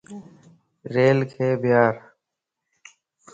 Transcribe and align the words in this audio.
ريلک 0.93 1.31
ڀيار 1.63 1.95